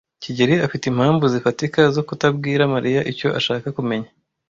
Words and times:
kigeli 0.23 0.55
afite 0.65 0.85
impamvu 0.87 1.23
zifatika 1.33 1.79
zo 1.95 2.01
kutabwira 2.07 2.71
Mariya 2.75 3.01
icyo 3.11 3.27
ashaka 3.39 3.67
kumenya. 3.77 4.09